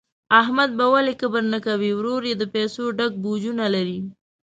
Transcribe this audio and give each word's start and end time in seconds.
احمد 0.41 0.69
به 0.77 0.85
ولي 0.93 1.13
کبر 1.21 1.43
نه 1.53 1.59
کوي، 1.65 1.91
ورور 1.97 2.21
یې 2.29 2.35
د 2.37 2.43
پیسو 2.55 2.83
ډک 2.97 3.13
بوجونه 3.23 3.65
لري. 3.75 3.99